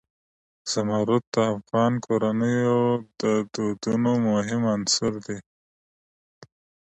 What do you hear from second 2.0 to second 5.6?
کورنیو د دودونو مهم عنصر دی.